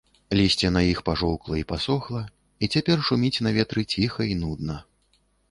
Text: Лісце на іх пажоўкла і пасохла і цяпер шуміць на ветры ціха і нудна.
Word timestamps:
Лісце 0.37 0.69
на 0.77 0.81
іх 0.91 1.01
пажоўкла 1.09 1.59
і 1.59 1.65
пасохла 1.73 2.23
і 2.63 2.71
цяпер 2.77 2.97
шуміць 3.11 3.43
на 3.49 3.53
ветры 3.59 3.87
ціха 3.95 4.21
і 4.33 4.41
нудна. 4.43 4.81